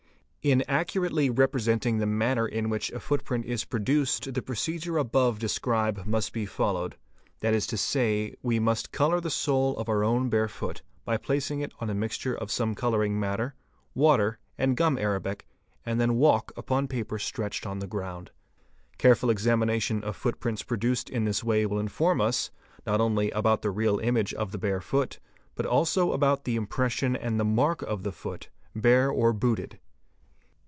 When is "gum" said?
14.75-14.97